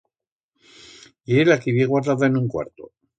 [1.33, 2.89] Ye la que ib'ye guardada en un cuarto.